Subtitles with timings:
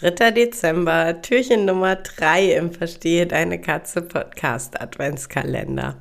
[0.00, 0.30] 3.
[0.30, 5.96] Dezember, Türchen Nummer 3 im Verstehe Deine Katze Podcast Adventskalender.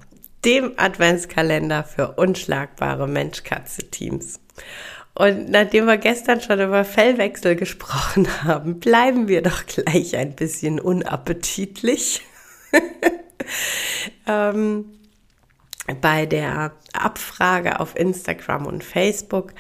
[0.45, 4.39] Dem Adventskalender für unschlagbare Mensch-Katze-Teams.
[5.15, 10.79] Und nachdem wir gestern schon über Fellwechsel gesprochen haben, bleiben wir doch gleich ein bisschen
[10.79, 12.21] unappetitlich.
[14.27, 14.85] ähm,
[16.01, 19.55] bei der Abfrage auf Instagram und Facebook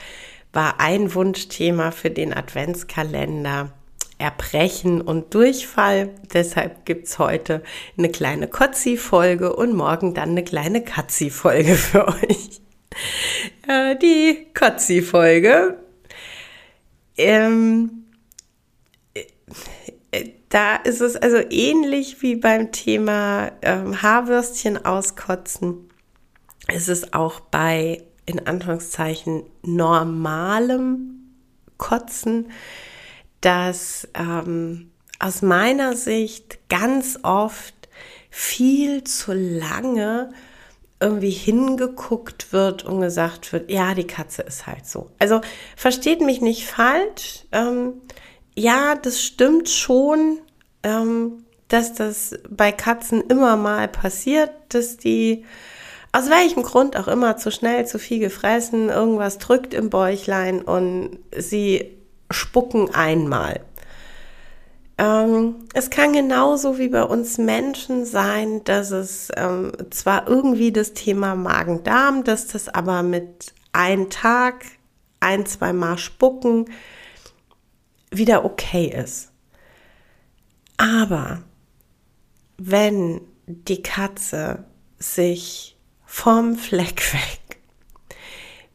[0.53, 3.71] war ein Wunschthema für den Adventskalender
[4.17, 6.09] Erbrechen und Durchfall.
[6.33, 7.63] Deshalb gibt es heute
[7.97, 12.61] eine kleine Kotzi-Folge und morgen dann eine kleine Katzi-Folge für euch.
[13.67, 15.77] Äh, die Kotzi-Folge.
[17.17, 18.05] Ähm,
[19.13, 19.23] äh,
[20.49, 25.89] da ist es also ähnlich wie beim Thema ähm, Haarwürstchen auskotzen.
[26.67, 31.17] Es ist auch bei in Anführungszeichen normalem
[31.77, 32.51] Kotzen,
[33.47, 37.73] dass ähm, aus meiner Sicht ganz oft
[38.29, 40.31] viel zu lange
[40.99, 45.11] irgendwie hingeguckt wird und gesagt wird, ja, die Katze ist halt so.
[45.17, 45.39] Also
[45.77, 47.45] versteht mich nicht falsch.
[47.53, 48.01] Ähm,
[48.53, 50.39] ja, das stimmt schon,
[50.83, 55.45] ähm, dass das bei Katzen immer mal passiert, dass die
[56.11, 61.19] aus welchem Grund auch immer zu schnell, zu viel gefressen, irgendwas drückt im Bäuchlein und
[61.33, 61.96] sie
[62.31, 63.61] spucken einmal.
[64.97, 70.93] Ähm, es kann genauso wie bei uns Menschen sein, dass es ähm, zwar irgendwie das
[70.93, 74.65] Thema Magen-Darm, dass das aber mit ein Tag,
[75.19, 76.65] ein, zwei Mal spucken
[78.09, 79.31] wieder okay ist.
[80.77, 81.43] Aber
[82.57, 84.65] wenn die Katze
[84.97, 87.59] sich vom Fleck weg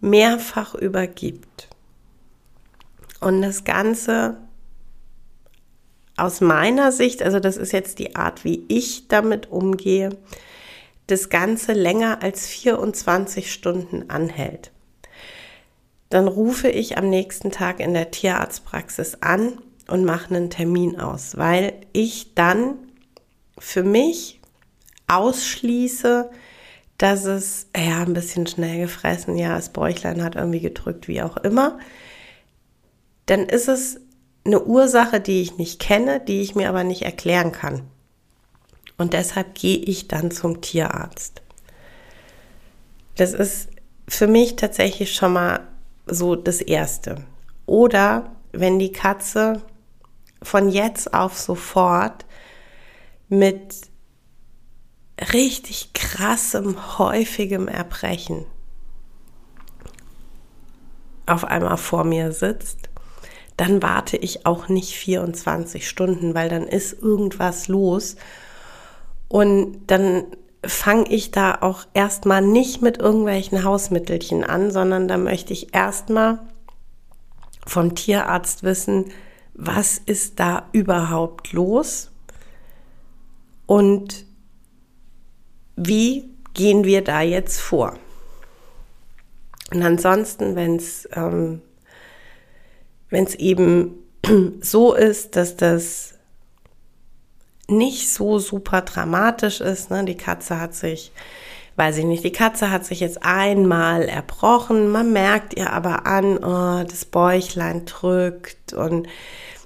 [0.00, 1.51] mehrfach übergibt
[3.22, 4.36] und das Ganze
[6.16, 10.10] aus meiner Sicht, also das ist jetzt die Art, wie ich damit umgehe,
[11.06, 14.70] das Ganze länger als 24 Stunden anhält.
[16.10, 21.36] Dann rufe ich am nächsten Tag in der Tierarztpraxis an und mache einen Termin aus,
[21.36, 22.74] weil ich dann
[23.58, 24.40] für mich
[25.08, 26.30] ausschließe,
[26.98, 31.36] dass es ja ein bisschen schnell gefressen, ja, das Bäuchlein hat irgendwie gedrückt, wie auch
[31.38, 31.78] immer,
[33.32, 33.98] dann ist es
[34.44, 37.88] eine Ursache, die ich nicht kenne, die ich mir aber nicht erklären kann.
[38.98, 41.40] Und deshalb gehe ich dann zum Tierarzt.
[43.16, 43.70] Das ist
[44.06, 45.66] für mich tatsächlich schon mal
[46.04, 47.24] so das Erste.
[47.64, 49.62] Oder wenn die Katze
[50.42, 52.26] von jetzt auf sofort
[53.30, 53.76] mit
[55.32, 58.44] richtig krassem, häufigem Erbrechen
[61.24, 62.90] auf einmal vor mir sitzt,
[63.56, 68.16] dann warte ich auch nicht 24 Stunden, weil dann ist irgendwas los.
[69.28, 70.24] Und dann
[70.64, 76.38] fange ich da auch erstmal nicht mit irgendwelchen Hausmittelchen an, sondern da möchte ich erstmal
[77.66, 79.06] vom Tierarzt wissen,
[79.54, 82.10] was ist da überhaupt los
[83.66, 84.24] und
[85.76, 87.94] wie gehen wir da jetzt vor?
[89.72, 91.62] Und ansonsten, wenn es ähm,
[93.12, 93.94] wenn's eben
[94.60, 96.14] so ist, dass das
[97.68, 100.04] nicht so super dramatisch ist, ne?
[100.04, 101.12] die Katze hat sich,
[101.76, 106.38] weiß ich nicht, die Katze hat sich jetzt einmal erbrochen, man merkt ihr aber an,
[106.38, 109.06] oh, das Bäuchlein drückt und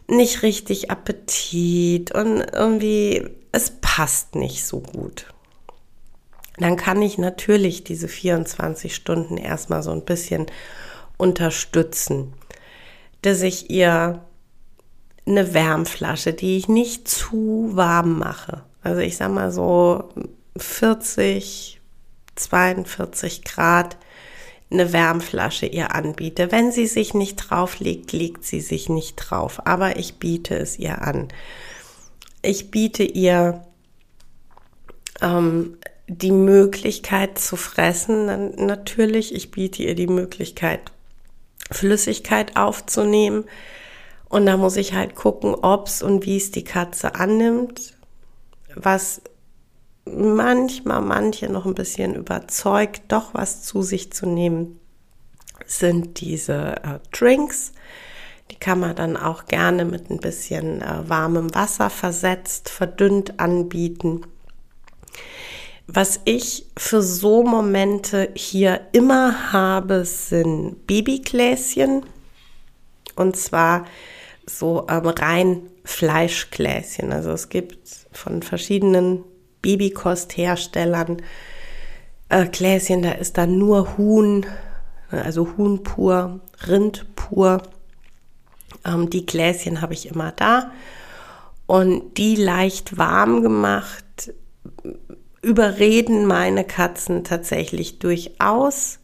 [0.09, 5.27] nicht richtig Appetit und irgendwie, es passt nicht so gut.
[6.59, 10.47] Dann kann ich natürlich diese 24 Stunden erstmal so ein bisschen
[11.19, 12.33] unterstützen,
[13.27, 14.25] dass ich ihr
[15.27, 18.63] eine Wärmflasche, die ich nicht zu warm mache.
[18.83, 20.11] Also ich sag mal so
[20.57, 21.81] 40,
[22.37, 23.97] 42 Grad
[24.71, 26.53] eine Wärmflasche ihr anbiete.
[26.53, 29.67] Wenn sie sich nicht drauf legt, legt sie sich nicht drauf.
[29.67, 31.29] Aber ich biete es ihr an.
[32.43, 33.65] Ich biete ihr
[35.21, 38.55] ähm, die Möglichkeit zu fressen.
[38.67, 40.93] Natürlich, ich biete ihr die Möglichkeit,
[41.71, 43.45] Flüssigkeit aufzunehmen.
[44.29, 47.95] Und da muss ich halt gucken, ob's und wie es die Katze annimmt.
[48.75, 49.23] Was
[50.05, 54.79] manchmal manche noch ein bisschen überzeugt, doch was zu sich zu nehmen,
[55.67, 57.73] sind diese äh, Drinks.
[58.51, 64.23] Die kann man dann auch gerne mit ein bisschen äh, warmem Wasser versetzt, verdünnt anbieten.
[65.89, 72.05] Was ich für so Momente hier immer habe, sind Babygläschen.
[73.15, 73.87] Und zwar
[74.47, 77.13] so ähm, rein Fleischgläschen.
[77.13, 77.79] Also es gibt
[78.13, 79.25] von verschiedenen
[79.63, 81.23] Babykostherstellern
[82.29, 84.47] äh, Gläschen, da ist dann nur Huhn,
[85.11, 87.63] also Huhn pur, Rind pur.
[88.85, 90.73] Ähm, die Gläschen habe ich immer da
[91.67, 94.33] und die leicht warm gemacht
[95.47, 98.99] überreden meine Katzen tatsächlich durchaus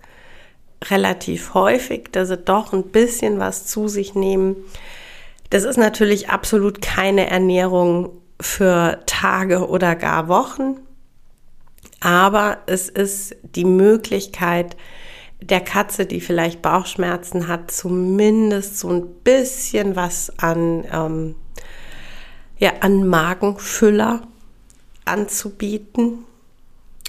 [0.91, 4.57] relativ häufig, dass sie doch ein bisschen was zu sich nehmen.
[5.51, 8.11] Das ist natürlich absolut keine Ernährung
[8.41, 10.81] für Tage oder gar Wochen,
[12.01, 14.77] aber es ist die Möglichkeit
[15.41, 21.35] der Katze, die vielleicht Bauchschmerzen hat, zumindest so ein bisschen was an, ähm,
[22.59, 24.23] ja, an Magenfüller
[25.05, 26.25] anzubieten.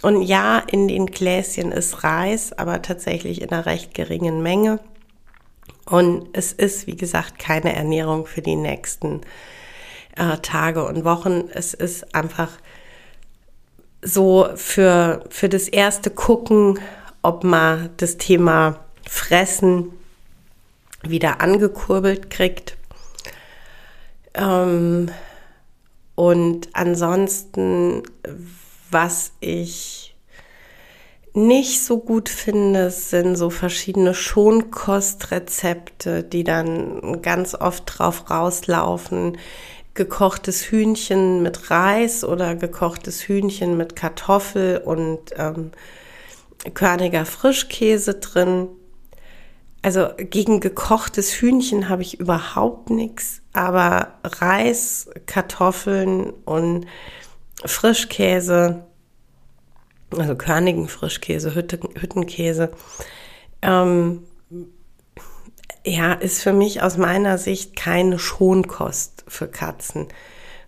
[0.04, 4.80] Und ja, in den Gläschen ist Reis, aber tatsächlich in einer recht geringen Menge.
[5.86, 9.22] Und es ist, wie gesagt, keine Ernährung für die nächsten
[10.18, 11.46] äh, Tage und Wochen.
[11.54, 12.52] Es ist einfach
[14.02, 16.80] so für, für das erste Gucken,
[17.22, 19.94] ob man das Thema Fressen
[21.02, 22.76] wieder angekurbelt kriegt.
[24.34, 25.12] Ähm,
[26.16, 28.04] und ansonsten,
[28.94, 30.16] was ich
[31.34, 39.40] nicht so gut finde, sind so verschiedene Schonkostrezepte, die dann ganz oft drauf rauslaufen.
[39.96, 45.72] Gekochtes Hühnchen mit Reis oder gekochtes Hühnchen mit Kartoffel und ähm,
[46.74, 48.68] körniger Frischkäse drin.
[49.82, 56.86] Also gegen gekochtes Hühnchen habe ich überhaupt nichts, aber Reis, Kartoffeln und
[57.66, 58.84] Frischkäse,
[60.12, 62.72] also körnigen Frischkäse, Hüttenkäse,
[63.62, 64.24] ähm,
[65.86, 70.08] ja, ist für mich aus meiner Sicht keine Schonkost für Katzen.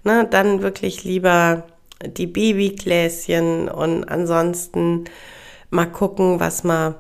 [0.04, 1.64] Ne, dann wirklich lieber
[2.06, 5.06] die Babygläschen und ansonsten
[5.70, 6.96] mal gucken, was man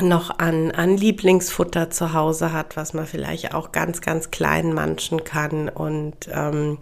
[0.00, 5.22] noch an, an Lieblingsfutter zu Hause hat, was man vielleicht auch ganz, ganz klein manchen
[5.22, 6.78] kann und ähm,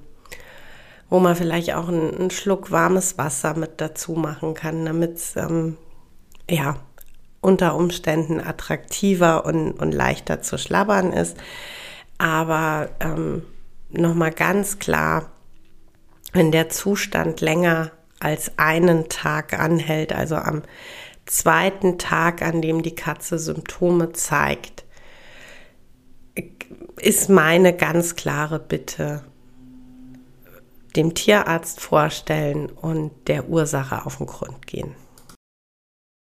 [1.13, 5.37] wo man vielleicht auch einen, einen, Schluck warmes Wasser mit dazu machen kann, damit es
[5.37, 5.77] ähm,
[6.49, 6.77] ja
[7.43, 11.37] unter Umständen attraktiver und, und leichter zu schlabbern ist.
[12.17, 13.43] Aber ähm,
[13.91, 15.31] nochmal ganz klar,
[16.33, 20.63] wenn der Zustand länger als einen Tag anhält, also am
[21.27, 24.87] zweiten Tag, an dem die Katze Symptome zeigt,
[26.97, 29.25] ist meine ganz klare Bitte,
[30.97, 34.95] dem Tierarzt vorstellen und der Ursache auf den Grund gehen.